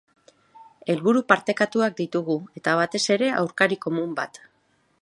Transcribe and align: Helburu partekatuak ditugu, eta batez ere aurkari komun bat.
Helburu 0.93 1.21
partekatuak 1.33 1.95
ditugu, 2.01 2.39
eta 2.61 2.75
batez 2.81 3.03
ere 3.19 3.31
aurkari 3.45 3.79
komun 3.87 4.19
bat. 4.23 4.43